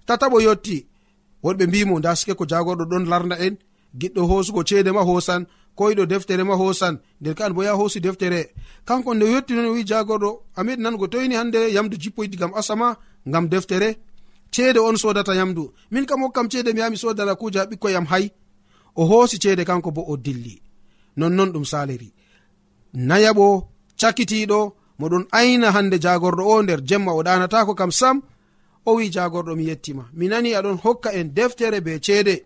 tataɓo 0.06 0.38
yotti. 0.46 0.86
Wonɓe 1.44 1.66
mbimo 1.66 1.98
nda 1.98 2.16
sike 2.16 2.34
ko 2.34 2.44
jagorɗo 2.50 2.84
ɗon 2.90 3.04
larda 3.10 3.36
en. 3.46 3.56
Giɗɗo 4.00 4.22
hosugo 4.30 4.62
ceede 4.68 4.90
ma 4.92 5.02
hosan 5.02 5.46
koyiɗo 5.76 6.06
deftere 6.06 6.44
ma 6.44 6.54
hosan. 6.54 6.98
Nder 7.20 7.34
ka 7.34 7.50
bo 7.50 7.62
ya 7.62 7.72
hosi 7.74 8.00
deftere. 8.00 8.40
Kanko 8.84 9.14
nde 9.14 9.24
yetti 9.32 9.52
non 9.54 9.72
wi 9.74 9.84
jagorɗo 9.84 10.30
amed 10.56 10.78
nango 10.80 11.06
toyni 11.08 11.34
hande 11.34 11.58
yamdu 11.74 11.96
jippoydi 12.02 12.36
gam 12.36 12.52
asama 12.54 12.96
gam 13.26 13.48
deftere. 13.48 13.96
Ceede 14.50 14.78
on 14.78 14.96
sodata 14.96 15.34
yamdu. 15.34 15.72
Min 15.90 16.06
kam 16.06 16.20
hokkam 16.22 16.48
ceede 16.50 16.72
mi 16.72 16.80
yami 16.80 16.96
sodana 16.96 17.34
kuja 17.34 17.60
ha 17.60 17.66
ɓikkoyam 17.66 18.06
hay. 18.06 18.30
O 18.94 19.04
hoosi 19.06 19.38
ceede 19.38 19.64
kanko 19.64 19.90
bo 19.90 20.02
o 20.08 20.16
dilli. 20.16 20.60
Nonnon 21.16 21.52
ɗum 21.52 21.64
saliri 21.64 22.12
nayaɓo 22.96 23.46
cakitiɗo 24.00 24.58
moɗon 24.98 25.24
ayna 25.38 25.70
hande 25.74 25.96
jagorɗo 26.04 26.42
o 26.52 26.62
nder 26.62 26.80
jemma 26.88 27.12
o 27.12 27.22
ɗanatako 27.22 27.74
kam 27.74 27.92
sam 27.92 28.22
o 28.87 28.94
wi 28.94 29.11
jagorɗo 29.11 29.53
mi 29.57 29.64
yettima. 29.68 30.05
Mi 30.14 30.29
nani 30.29 30.51
aɗon 30.55 30.79
hokka 30.85 31.11
en 31.12 31.29
deftere 31.35 31.81
be 31.81 31.99
ceede. 32.01 32.37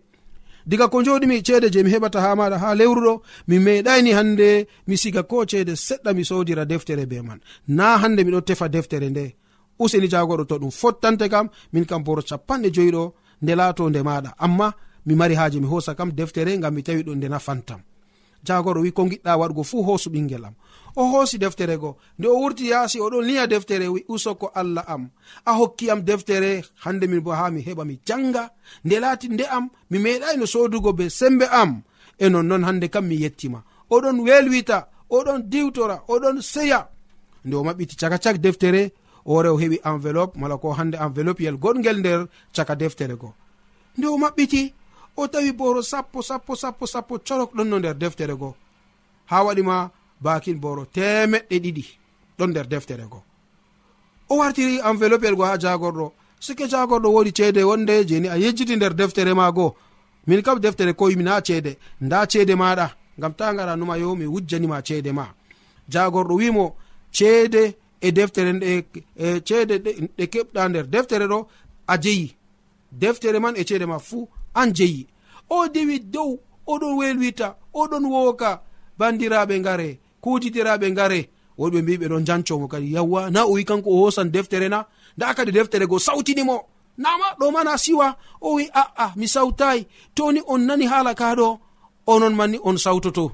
Diga 0.65 0.87
ko 0.87 1.01
joɗimi 1.03 1.41
ceede 1.43 1.67
je 1.73 1.83
mi 1.83 1.91
heɓata 1.91 2.19
ha 2.21 2.35
maɗa 2.35 2.57
ha 2.63 2.75
lewruɗo 2.75 3.21
mi 3.47 3.59
meɗani 3.59 4.11
hande 4.17 4.67
mi 4.87 4.95
siga 4.97 5.23
ko 5.23 5.45
ceede 5.45 5.73
seɗɗa 5.75 6.13
mi 6.13 6.23
sodira 6.25 6.65
deftere 6.65 7.05
be 7.05 7.21
man. 7.21 7.39
Na 7.67 7.97
hande 8.01 8.21
miɗo 8.23 8.41
tefa 8.41 8.67
deftere 8.69 9.09
nde. 9.09 9.35
Useni 9.79 10.07
jagoɗo 10.09 10.45
to 10.47 10.55
ɗum 10.59 10.71
fottante 10.71 11.29
kam 11.29 11.49
min 11.73 11.85
kam 11.85 12.03
boro 12.03 12.21
capanɗe 12.21 12.69
joyiɗo 12.75 13.13
nde 13.41 13.53
laato 13.55 13.89
nde 13.89 14.01
maɗa 14.03 14.33
amma 14.37 14.73
mi 15.05 15.15
mari 15.15 15.35
haaji 15.35 15.59
mi 15.61 15.67
hosa 15.67 15.95
kam 15.95 16.11
deftere 16.11 16.57
ngam 16.57 16.73
mi 16.73 16.83
tawi 16.83 17.01
ɗo 17.03 17.15
nde 17.15 17.27
nafantam. 17.29 17.81
Jagoɗo 18.45 18.79
wi 18.81 18.91
ko 18.91 19.05
giɗɗa 19.05 19.37
waɗugo 19.39 19.63
fuu 19.63 19.83
hosu 19.83 20.09
ɓingel 20.09 20.45
am. 20.45 20.53
o 20.95 21.03
hoosi 21.11 21.37
deftere 21.37 21.77
go. 21.77 21.97
Nde 22.19 22.27
o 22.27 22.35
wurti 22.41 22.69
yaasi 22.69 22.99
oɗon 22.99 23.25
liya 23.25 23.47
deftere 23.47 23.87
wi 23.87 24.05
usoko 24.07 24.51
allah 24.53 24.83
am. 24.87 25.09
A 25.45 25.51
hokki 25.53 25.89
am 25.91 26.01
deftere 26.01 26.63
hande 26.83 27.05
min 27.07 27.21
bo 27.21 27.31
ha 27.31 27.51
mi 27.51 27.61
heɓa 27.61 27.85
mi 27.85 27.99
janga 28.05 28.51
nde 28.85 28.99
laati 28.99 29.29
nde 29.29 29.43
am 29.49 29.69
mi 29.89 29.97
meeɗayno 29.99 30.45
sodugo 30.45 30.93
be 30.93 31.09
sembe 31.09 31.45
am. 31.51 31.81
E 32.19 32.29
nonnon 32.29 32.63
hande 32.63 32.87
kam 32.89 33.05
mi 33.07 33.15
yettima 33.15 33.63
oɗon 33.89 34.19
welwita 34.25 34.87
oɗon 35.09 35.41
diwtora 35.51 36.03
oɗon 36.07 36.41
seya. 36.41 36.89
Nde 37.45 37.55
o 37.55 37.63
maɓɓiti 37.63 37.95
caka 37.95 38.17
cak 38.17 38.37
deftere 38.37 38.91
ore 39.25 39.49
o 39.49 39.57
heɓi 39.57 39.77
enveloppe 39.83 40.39
mala 40.39 40.57
ko 40.57 40.71
hande 40.71 40.95
enveloppe 40.97 41.43
yel 41.43 41.57
goɗgel 41.57 41.97
nder 41.99 42.27
caka 42.55 42.75
deftere 42.75 43.15
go. 43.15 43.33
Nde 43.97 44.07
o 44.07 44.17
maɓɓiti 44.17 44.73
o 45.15 45.27
tawi 45.27 45.51
boro 45.51 45.81
sappo 45.81 46.21
sappo 46.21 46.55
sappo 46.55 46.85
sappo 46.85 47.19
corok 47.27 47.53
ɗon 47.55 47.67
no 47.67 47.79
nder 47.79 47.95
deftere 47.95 48.35
go. 48.35 48.55
Ha 49.25 49.43
waɗima 49.43 49.91
bakin 50.21 50.59
boro 50.59 50.85
temeɗɗe 50.85 51.55
ɗiɗi 51.63 51.83
ɗon 52.37 52.49
nder 52.49 52.67
deftere 52.67 53.05
go 53.09 53.23
o 54.31 54.37
wartiri 54.37 54.79
enveloppe 54.89 55.27
el 55.27 55.35
go 55.35 55.43
ha 55.45 55.57
jagorɗo. 55.57 56.11
Sike 56.39 56.65
jagorɗo 56.67 57.09
wodi 57.13 57.31
ceede 57.33 57.63
wonde 57.63 58.05
jeni 58.07 58.27
a 58.27 58.35
yejjiti 58.37 58.75
nder 58.75 58.93
deftere 58.95 59.33
ma 59.33 59.51
go 59.51 59.75
min 60.27 60.41
kam 60.41 60.59
deftere 60.59 60.93
koyemi 60.93 61.23
na 61.23 61.41
ceede 61.41 61.77
nda 62.01 62.25
ceede 62.31 62.55
maɗa 62.55 62.87
gam 63.19 63.33
ta 63.33 63.53
gara 63.53 63.75
numa 63.75 63.97
yo 63.97 64.15
mi 64.15 64.25
wujjanima 64.25 64.81
ceede 64.87 65.11
ma. 65.11 65.25
Jagorɗo 65.89 66.33
wimo 66.35 66.75
ceede 67.11 67.75
e 68.01 68.11
deftere 68.11 68.51
e 69.15 69.41
ceede 69.47 69.75
ɗe 70.17 70.25
keɓɗa 70.33 70.69
nder 70.69 70.85
deftere 70.87 71.25
ɗo 71.27 71.47
a 71.87 71.97
jeyi. 72.03 72.35
Deftere 72.91 73.39
man 73.39 73.55
e 73.57 73.63
ceede 73.63 73.85
ma 73.85 73.99
fuu 73.99 74.27
an 74.53 74.73
jeyi. 74.73 75.07
O 75.49 75.67
dewi 75.67 75.99
dow 75.99 76.39
oɗon 76.67 76.93
welwita 76.99 77.47
oɗon 77.73 78.05
wooka 78.13 78.61
bandiraɓe 78.97 79.59
ngare 79.59 79.99
kutitiraɓe 80.21 80.91
ngare. 80.91 81.29
Woɗɓe 81.59 81.81
mbi 81.81 81.97
ɓe 81.97 82.07
ɗon 82.11 82.25
jancomo 82.27 82.67
kadi 82.67 82.93
yawwa 82.95 83.29
na 83.29 83.45
o 83.45 83.51
wi 83.53 83.63
kanko 83.65 83.89
o 83.89 84.05
hosan 84.05 84.31
deftere 84.31 84.69
na? 84.69 84.85
Nda 85.17 85.33
kadi 85.33 85.51
deftere 85.51 85.85
go 85.87 85.99
sawtinimo 85.99 86.57
nama 86.97 87.25
ɗo 87.39 87.51
mana 87.51 87.77
siwa. 87.77 88.15
O 88.41 88.55
wi 88.55 88.69
aa 88.73 89.13
mi 89.15 89.27
sawtayi 89.27 89.85
toni 90.15 90.41
on 90.47 90.59
nani 90.65 90.85
haala 90.85 91.13
kaɗo 91.13 91.59
onon 92.07 92.35
manni 92.35 92.57
on 92.63 92.77
sawtoto. 92.77 93.31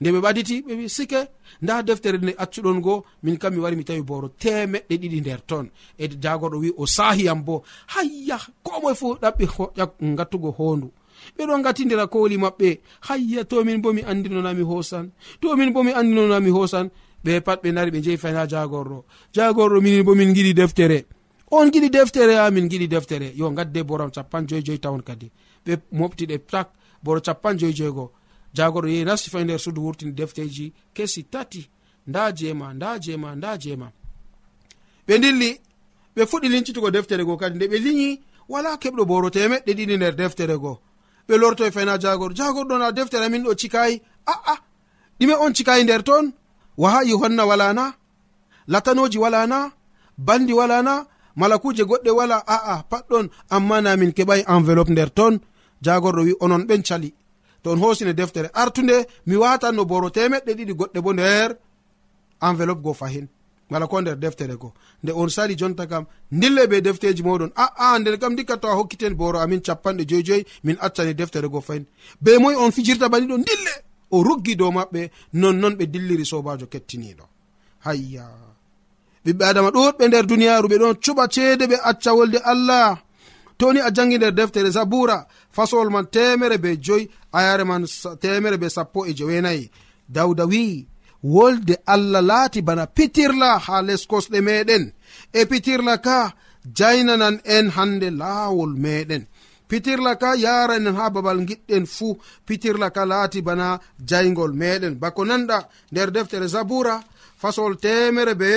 Nde 0.00 0.10
ɓe 0.12 0.20
ɓaditi 0.20 0.62
ɓe 0.66 0.72
wi 0.78 0.88
sike. 0.88 1.20
Nda 1.62 1.82
deftere 1.82 2.18
nde 2.18 2.34
accuɗon 2.42 2.80
go 2.80 3.04
min 3.22 3.36
kam 3.38 3.54
mi 3.54 3.60
wari 3.60 3.76
mi 3.76 3.84
tawi 3.84 4.02
boro 4.02 4.28
temeɗɗe 4.28 4.94
ɗiɗi 5.00 5.20
nder 5.20 5.40
ton. 5.46 5.70
E 5.98 6.08
jagorɗo 6.22 6.56
wi 6.62 6.72
o 6.76 6.86
sahiyam 6.86 7.42
bo. 7.44 7.62
Hayya 7.94 8.38
ko 8.64 8.80
moe 8.82 8.94
fu 8.94 9.14
ɗaɓɓi 9.22 10.14
gattugo 10.18 10.50
hondu. 10.58 10.90
ɓeɗo 11.36 11.62
gatidira 11.62 12.06
koli 12.06 12.36
maɓɓe. 12.36 12.78
Hayya 13.08 13.44
tomin 13.44 13.80
bo 13.80 13.92
mi 13.92 14.02
andinonami 14.02 14.62
hosan 14.62 15.10
tomin 15.40 15.72
bo 15.72 15.82
mi 15.82 15.92
andinonami 15.92 16.50
hosan 16.50 16.90
ɓe 17.24 17.40
pat 17.40 17.62
ɓe 17.62 17.72
nari 17.72 17.90
ɓe 17.90 18.02
jeyi 18.02 18.16
fayin 18.16 18.36
ha 18.36 18.46
jagorɗo 18.46 19.04
jagorɗo 19.34 19.80
minin 19.80 20.02
bo 20.02 20.14
min 20.14 20.34
giɗi 20.34 20.54
deftere. 20.54 21.06
On 21.50 21.70
giɗi 21.70 21.90
deftere 21.90 22.34
a 22.38 22.50
min 22.50 22.68
giɗi 22.68 22.88
deftere. 22.88 23.32
Yo 23.36 23.50
gadde 23.50 23.82
boram 23.84 24.10
capan 24.10 24.46
joyi 24.48 24.62
joyi 24.64 24.78
tawon 24.80 25.02
kadi. 25.02 25.30
Ɓe 25.66 25.76
moftiɗe 25.92 26.38
tak 26.46 26.70
boro 27.02 27.20
capan 27.20 27.58
joyi 27.58 27.74
joygo. 27.74 28.12
Jagorɗo 28.54 28.88
yehi 28.88 29.04
nasti 29.04 29.30
fay 29.30 29.42
e 29.42 29.44
nder 29.44 29.58
suudu 29.58 29.80
wurtini 29.82 30.12
defteji 30.12 30.72
kesi 30.94 31.24
tati. 31.24 31.68
Nda 32.06 32.32
jeema 32.32 32.74
nda 32.74 32.98
jeema 32.98 33.34
nda 33.36 33.58
jeema. 33.58 33.92
Ɓe 35.06 35.18
dilli 35.18 35.60
ɓe 36.16 36.22
fuɗɗi 36.26 36.48
lincitugo 36.48 36.90
deftere 36.90 37.24
go 37.24 37.36
kadi. 37.36 37.56
Nde 37.56 37.66
ɓe 37.68 37.78
liñi 37.78 38.20
wala 38.48 38.76
keɓɗo 38.76 39.04
boro 39.06 39.30
temeɗɗe 39.30 39.72
ɗiɗi 39.74 39.96
nder 39.96 40.14
deftere 40.16 40.56
goo 40.58 40.78
ɓe 41.28 41.34
lorto 41.42 41.64
e 41.66 41.70
fayna 41.70 41.98
jagor. 42.02 42.32
Jagor 42.38 42.66
ɗon 42.70 42.82
a 42.82 42.92
deftere 42.92 43.24
amin 43.26 43.44
ɗo 43.44 43.52
cikayi 43.60 44.02
aa 44.26 44.56
ɗime 45.18 45.34
on 45.44 45.52
cikayi 45.54 45.84
nder 45.84 46.02
ton. 46.08 46.32
Waha 46.76 47.00
yohanna 47.04 47.44
walana 47.50 47.84
latanoji 48.72 49.18
walana 49.18 49.58
bandi 50.18 50.52
walana 50.52 51.06
malakuje 51.36 51.82
goɗɗe 51.90 52.10
wala. 52.18 52.36
Aa 52.46 52.82
patɗon 52.90 53.26
amma 53.50 53.80
na 53.80 53.96
min 53.96 54.12
keɓai 54.16 54.40
enveloppe 54.54 54.90
nder 54.92 55.10
ton. 55.18 55.34
Jagorɗo 55.84 56.22
wi 56.26 56.32
onon 56.40 56.64
ɓen 56.68 56.82
cali. 56.88 57.14
To 57.62 57.70
on 57.70 57.78
hosine 57.82 58.12
deftere. 58.14 58.50
Artunde 58.54 59.06
mi 59.26 59.36
watan 59.36 59.74
no 59.76 59.84
boro 59.84 60.08
temeɗɗe 60.10 60.52
ɗiɗi 60.58 60.72
goɗɗe 60.78 61.00
bo 61.04 61.12
nder 61.12 61.50
enveloppe 62.42 62.82
go 62.82 62.92
fahin. 62.94 63.26
wala 63.72 63.86
ko 63.86 64.00
nder 64.00 64.16
deftere 64.16 64.56
ko. 64.56 64.72
Nde 65.02 65.12
on 65.12 65.28
sali 65.28 65.54
jonta 65.56 65.86
kam 65.86 66.04
dille 66.30 66.66
be 66.70 66.80
defteji 66.80 67.22
moɗon 67.22 67.50
aa 67.56 67.64
ah, 67.64 67.94
ah, 67.94 67.98
nden 67.98 68.16
kam 68.18 68.36
dikka 68.36 68.56
to 68.60 68.68
a 68.68 68.74
hokkiten 68.78 69.14
boro 69.14 69.38
amin 69.40 69.60
capanɗe 69.60 70.04
joyjoyi 70.10 70.44
min 70.64 70.76
accani 70.80 71.14
deftere 71.14 71.48
go 71.48 71.60
fayin. 71.60 71.84
Be 72.20 72.38
moy 72.38 72.54
on 72.54 72.70
fijirta 72.72 73.08
bani 73.08 73.26
ɗo 73.26 73.36
dille 73.48 73.72
o 74.10 74.22
ruggi 74.22 74.56
dow 74.56 74.70
maɓɓe 74.70 75.10
nonnon 75.40 75.74
ɓe 75.78 75.84
dilliri 75.92 76.24
sobajo 76.26 76.66
kettiniɗo. 76.72 77.24
Hayya. 77.84 78.26
Ɓiɓɓe 79.24 79.44
adama 79.50 79.70
ɗuɗɓe 79.70 80.04
nder 80.08 80.24
duniyaru 80.26 80.68
ɓe 80.68 80.76
ɗon 80.82 80.94
cuɓa 81.04 81.24
ceede 81.34 81.64
ɓe 81.70 81.76
acca 81.90 82.10
wolde 82.16 82.38
allah. 82.52 82.98
Toni 83.58 83.80
a 83.80 83.90
jangi 83.96 84.16
nder 84.18 84.32
deftere 84.34 84.70
zabura 84.70 85.26
fasowol 85.52 85.90
man 85.90 86.06
temere 86.14 86.58
be 86.58 86.76
joyi 86.76 87.08
ayare 87.32 87.64
man 87.64 87.82
temere 88.20 88.56
be 88.58 88.68
sappo 88.76 89.06
e 89.06 89.12
jewenayi 89.14 89.70
dawda 90.08 90.44
wi'i 90.46 90.86
wolde 91.22 91.74
allah 91.86 92.22
laati 92.22 92.62
bana 92.62 92.86
pitirla 92.86 93.58
ha 93.58 93.82
les 93.82 94.02
kosɗe 94.10 94.40
meɗen. 94.40 94.92
E 95.32 95.44
pitirla 95.50 95.98
ka 95.98 96.32
jaynanan 96.76 97.40
en 97.44 97.70
hande 97.76 98.08
laawol 98.10 98.74
meɗen. 98.84 99.26
Pitirla 99.68 100.16
ka 100.16 100.34
yaranen 100.36 100.96
ha 100.96 101.10
babal 101.10 101.40
giɗɗen 101.48 101.86
fuu 101.86 102.18
pitirla 102.46 102.90
ka 102.90 103.02
laati 103.06 103.42
bana 103.42 103.80
jaygol 104.08 104.52
meɗen. 104.60 104.94
Bako 105.02 105.22
nanɗa 105.24 105.58
nder 105.92 106.10
deftere 106.10 106.46
zabura 106.54 106.94
fasol 107.40 107.76
temere 107.84 108.34
be 108.34 108.52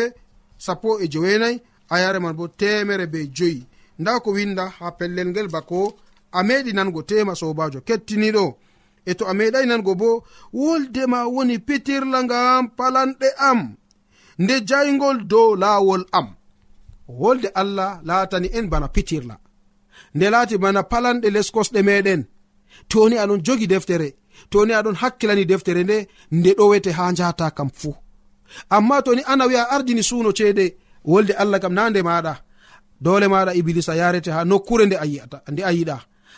sappo 0.58 1.00
e 1.04 1.06
jowenayi 1.14 1.62
ayare 1.90 2.20
man 2.20 2.36
bo 2.36 2.48
temere 2.48 3.06
be 3.08 3.20
joyi. 3.38 3.64
Nda 4.00 4.20
ko 4.20 4.32
winda 4.32 4.66
ha 4.80 4.92
pellel 4.92 5.30
ngel 5.30 5.48
bako 5.48 5.96
a 6.32 6.44
meɗi 6.44 6.72
nango 6.74 7.02
tema 7.04 7.34
sobajo 7.36 7.80
kettiniɗo. 7.88 8.46
e 9.06 9.12
to 9.18 9.24
a 9.26 9.34
meɗai 9.34 9.66
nango 9.70 9.94
bo 10.02 10.10
woldema 10.54 11.20
woni 11.36 11.56
pitirla 11.68 12.20
ngam 12.24 12.64
palanɗe 12.78 13.28
am 13.50 13.60
nde 14.40 14.56
jaygol 14.70 15.18
dow 15.32 15.56
laawol 15.56 16.04
am. 16.12 16.28
Wolde 17.08 17.50
allah 17.62 18.00
laatani 18.04 18.50
en 18.58 18.68
bana 18.72 18.88
pitirla. 18.96 19.36
Nde 20.16 20.26
laati 20.34 20.58
bana 20.64 20.82
palanɗe 20.92 21.28
les 21.36 21.48
kosɗe 21.56 21.80
meɗen 21.88 22.22
toni 22.92 23.16
aɗon 23.24 23.42
jogi 23.46 23.68
deftere 23.68 24.08
toni 24.52 24.74
aɗon 24.80 24.96
hakkilani 25.02 25.46
deftere 25.46 25.84
nde 25.84 25.98
nde 26.38 26.50
ɗowete 26.58 26.92
ha 26.98 27.12
njata 27.12 27.52
kam 27.58 27.70
fuu. 27.80 27.96
Amma 28.76 29.02
toni 29.06 29.22
ana 29.32 29.46
wi'a 29.50 29.64
ardini 29.76 30.04
suuno 30.10 30.32
ceede 30.38 30.66
wolde 31.12 31.34
allah 31.42 31.60
kam 31.64 31.74
na 31.74 31.90
nde 31.90 32.02
maɗa 32.10 32.34
dole 33.06 33.28
maɗa 33.34 33.52
iblisa 33.60 33.94
yarete 34.02 34.32
ha 34.36 34.42
nokkure 34.46 34.86
nde 34.86 34.96
a 35.04 35.06
yi'ata 35.06 35.38
nde 35.52 35.62
a 35.64 35.72
yiɗa. 35.78 35.98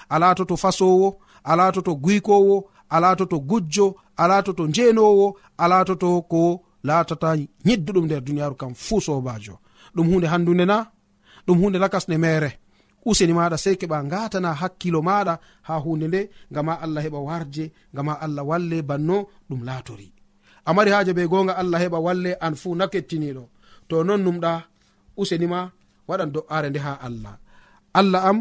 A 0.09 0.19
latoto 0.19 0.55
fasowo 0.63 1.07
ala 1.51 1.65
to 1.71 1.81
guykowo 2.03 2.57
ala 2.95 3.09
to 3.19 3.25
gujjo 3.49 3.87
ala 4.21 4.37
to 4.45 4.51
njenowo 4.71 5.27
ala 5.63 5.77
to 5.85 5.95
ko 6.31 6.43
latata 6.87 7.29
yedduɗum 7.67 8.05
nder 8.05 8.21
duniyaru 8.27 8.55
kam 8.61 8.73
fuu 8.85 9.01
sobajo 9.05 9.55
ɗum 9.95 10.07
hunde 10.11 10.27
handunde 10.33 10.65
na 10.71 10.77
ɗum 11.47 11.57
hunde 11.61 11.77
lakasne 11.83 12.17
mere 12.23 12.49
useni 13.09 13.33
maɗa 13.37 13.57
sey 13.63 13.75
keɓa 13.79 13.97
gatana 14.11 14.49
hakkilo 14.61 14.99
maɗa 15.07 15.33
ha 15.67 15.73
hunde 15.83 16.05
nde 16.07 16.21
gama 16.55 16.73
allah 16.83 17.01
heɓa 17.05 17.19
warje 17.27 17.65
gama 17.95 18.13
allah 18.25 18.43
walle 18.49 18.77
banno 18.89 19.17
ɗum 19.49 19.61
latori 19.67 20.07
amari 20.69 20.91
haaje 20.93 21.11
be 21.17 21.23
gonga 21.31 21.53
allah 21.61 21.79
heɓa 21.83 21.99
walle 22.05 22.31
an 22.45 22.55
fuu 22.61 22.75
na 22.79 22.85
kettiniɗo 22.93 23.43
to 23.89 23.95
non 24.07 24.21
numɗa 24.25 24.51
usenima 25.21 25.59
waɗan 26.09 26.31
do'are 26.35 26.69
nde 26.69 26.79
ha 26.85 26.93
allah. 27.07 27.35
Allah 27.99 28.21
am 28.29 28.37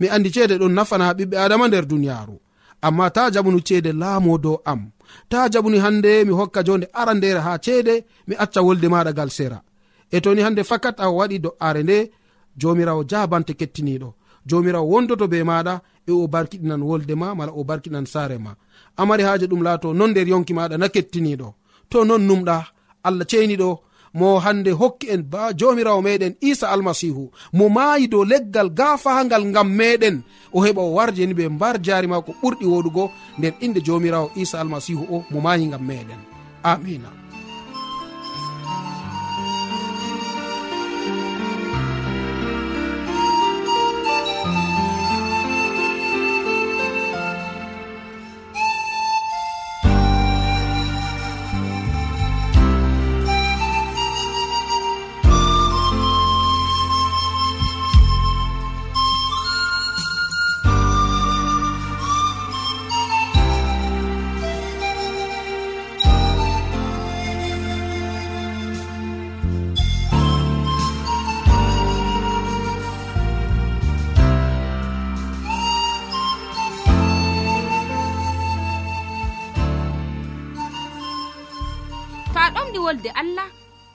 mi 0.00 0.06
andi 0.14 0.30
ceede 0.34 0.54
ɗon 0.60 0.72
nafana 0.76 1.04
ha 1.08 1.12
ɓiɓɓe 1.18 1.36
adama 1.44 1.64
nder 1.68 1.84
duniyaru 1.90 2.36
amma 2.86 3.06
ta 3.10 3.22
jaɓunu 3.34 3.60
ceede 3.68 3.92
laamo 3.92 4.38
dow 4.44 4.56
am. 4.64 4.80
Ta 5.30 5.48
jaɓuni 5.52 5.78
hande 5.84 6.24
mi 6.26 6.32
hokka 6.38 6.60
jonde 6.66 6.86
arandere 7.00 7.40
ha 7.46 7.52
ceede 7.64 7.94
mi 8.28 8.34
acca 8.44 8.60
wolde 8.66 8.86
maɗa 8.88 9.12
gal 9.18 9.30
sera. 9.30 9.58
E 10.14 10.20
toni 10.24 10.40
hande 10.42 10.62
fakat 10.70 10.96
a 11.00 11.06
waɗi 11.18 11.36
do'are 11.44 11.82
nde 11.82 11.98
jomirawo 12.60 13.02
jabante 13.10 13.52
kettiniɗo 13.60 14.08
jomirawo 14.48 14.86
wondoto 14.92 15.26
be 15.32 15.38
maɗa 15.50 15.74
e 16.08 16.12
o 16.12 16.26
barkiɗinan 16.32 16.82
wolde 16.88 17.14
ma 17.20 17.28
mala 17.38 17.52
o 17.58 17.64
barkiɗinan 17.68 18.06
saare 18.12 18.38
ma. 18.44 18.52
Amari 19.00 19.22
haaje 19.26 19.46
ɗum 19.50 19.62
laato 19.66 19.88
non 19.98 20.10
nder 20.10 20.28
yonki 20.32 20.52
maɗa 20.58 20.76
na 20.78 20.86
kettiniɗo 20.94 21.48
to 21.90 22.04
non 22.04 22.22
numɗa 22.28 22.56
allah 23.06 23.26
ceniɗo 23.30 23.68
mo 24.14 24.38
hande 24.38 24.70
hokki 24.70 25.06
en 25.10 25.22
ba 25.22 25.52
jomirawo 25.52 26.00
meɗen 26.02 26.34
isa 26.40 26.68
almasihu. 26.70 27.30
Mo 27.52 27.68
maayi 27.68 28.08
dow 28.08 28.24
leggal 28.24 28.70
gafahangal 28.70 29.44
ngam 29.46 29.68
meɗen. 29.78 30.22
O 30.52 30.60
heɓa 30.64 30.80
o 30.80 30.94
warjeni 30.96 31.34
ɓe 31.34 31.48
mbar 31.48 31.76
jari 31.82 32.06
ma 32.06 32.22
ko 32.22 32.32
ɓurɗi 32.42 32.66
woɗugo. 32.66 33.10
Nder 33.38 33.54
inde 33.60 33.80
jomirawo 33.80 34.30
isa 34.36 34.60
almasihu 34.60 35.04
o 35.10 35.24
mo 35.30 35.40
maayi 35.40 35.66
ngam 35.66 35.84
meɗen. 35.86 36.20
Amina. 36.62 37.27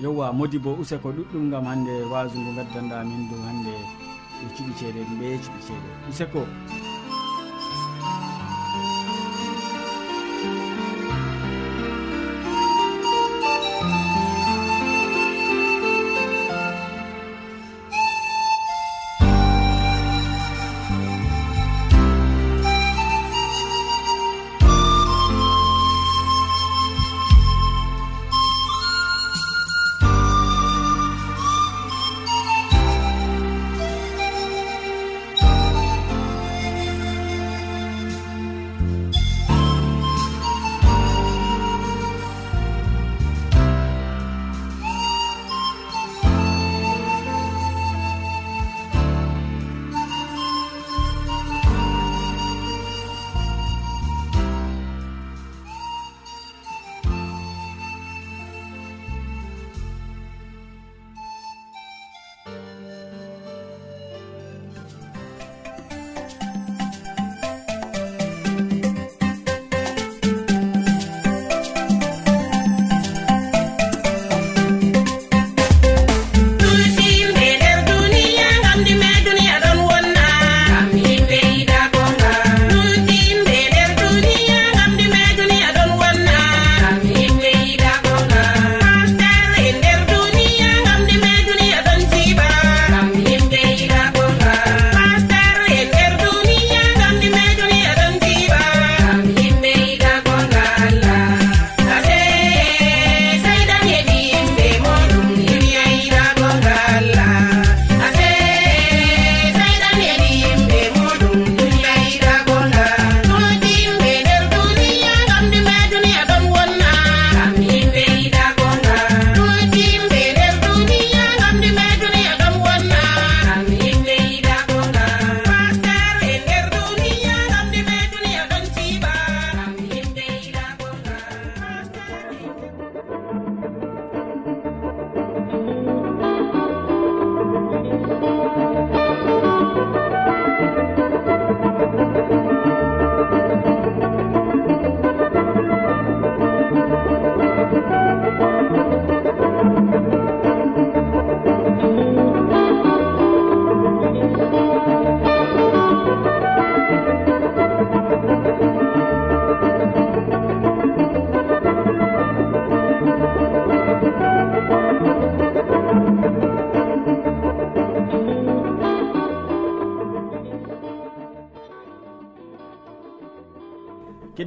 yowa 0.00 0.32
modi 0.32 0.58
bo 0.58 0.72
use 0.80 0.96
ko 1.02 1.08
ɗuɗɗum 1.12 1.50
gam 1.50 1.64
hande 1.66 1.92
wasu 2.12 2.38
ngu 2.38 2.52
gaddanɗa 2.56 3.04
min 3.04 3.28
dow 3.30 3.42
hande 3.46 3.74
e 4.42 4.46
cuɓi 4.54 4.72
ceeɗen 4.78 5.10
ɓe 5.18 5.26
cuɓi 5.44 5.60
ceeɗe 5.66 5.88
useko 6.10 6.40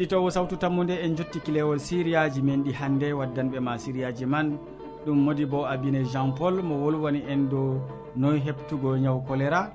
keɗitowo 0.06 0.30
sawtu 0.30 0.56
tammude 0.58 0.94
en 1.04 1.16
jotti 1.18 1.40
kilewol 1.40 1.80
siriyaji 1.80 2.42
men 2.42 2.64
ɗi 2.64 2.72
hannde 2.74 3.14
waddanɓe 3.14 3.60
ma 3.60 3.78
siriyaji 3.78 4.26
man. 4.26 4.58
Ɗum 5.06 5.18
modi 5.26 5.46
bo 5.46 5.66
abine 5.66 6.04
jean 6.06 6.32
paul 6.38 6.62
mo 6.62 6.76
wolwani 6.84 7.22
en 7.28 7.50
dow 7.50 7.82
noy 8.16 8.38
heɓtugo 8.40 8.98
ñaw 8.98 9.18
choléra 9.28 9.72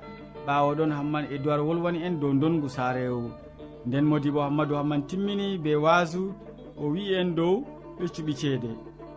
ɓawo 0.46 0.74
ɗon 0.76 0.90
hamman 0.92 1.24
edoird 1.34 1.60
wolwani 1.66 2.02
en 2.06 2.20
dow 2.20 2.32
dongu 2.32 2.68
saarewu 2.68 3.30
nden 3.86 4.04
modi 4.04 4.30
bo 4.30 4.40
hammadou 4.42 4.76
hamman 4.76 5.02
timmini 5.08 5.58
be 5.58 5.74
wasu 5.74 6.32
o 6.78 6.86
wi 6.92 7.12
en 7.14 7.34
dow 7.34 7.64
ɓeccuɓi 7.98 8.32
ceede. 8.34 8.70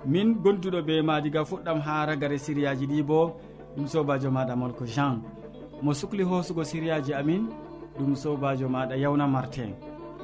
Min 0.06 0.34
gonduɗo 0.43 0.82
be 0.82 1.02
ma 1.04 1.21
diga 1.21 1.43
fuɗɗam 1.45 1.80
ha 1.86 2.06
ragare 2.08 2.38
siriyaji 2.38 2.86
ɗi 2.88 3.04
bo 3.04 3.36
ɗum 3.78 3.86
sobajo 3.88 4.32
maɗa 4.32 4.56
molko 4.56 4.86
jean. 4.86 5.21
Mo 5.82 5.93
sukli 5.93 6.23
hosugo 6.23 6.63
siriyaji 6.63 7.13
amin 7.13 7.49
ɗum 7.99 8.15
sobajo 8.15 8.67
maɗa 8.69 8.95
yawna 8.97 9.28
martin 9.28 9.73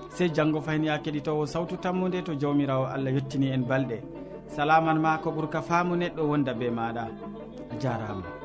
sey 0.09 0.29
janngo 0.29 0.61
fayin 0.61 0.83
ya 0.85 0.97
keɗitowo 0.97 1.45
sawtu 1.45 1.77
tammude 1.77 2.21
to 2.25 2.33
jawmirawo 2.35 2.85
allah 2.87 3.11
yettini 3.13 3.51
en 3.53 3.63
balɗe. 3.65 3.97
Salaman 4.47 4.99
ma 4.99 5.17
ko 5.17 5.29
ɓuurka 5.31 5.61
faamu 5.61 5.95
neɗɗo 5.95 6.21
wonda 6.29 6.53
be 6.53 6.69
maɗa. 6.69 7.03
A 7.71 7.75
jarama. 7.79 8.38